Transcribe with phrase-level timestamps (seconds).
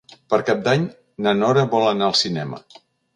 [0.33, 0.87] Per Cap d'Any
[1.27, 2.59] na Nora vol anar al cinema.